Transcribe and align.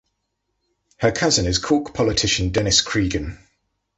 Her 0.97 1.11
cousin 1.11 1.45
is 1.45 1.59
Cork 1.59 1.93
politician 1.93 2.49
Denis 2.49 2.81
Cregan. 2.81 3.37